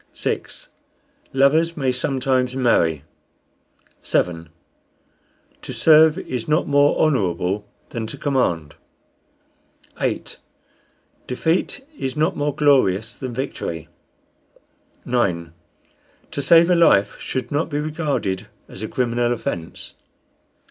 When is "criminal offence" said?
18.87-19.93